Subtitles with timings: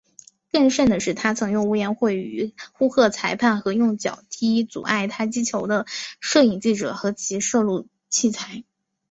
[0.51, 5.85] 更甚的是他曾用粗言秽语呼喝裁判和用脚踢阻碍他击球的
[6.19, 8.63] 摄影记者和其摄录器材。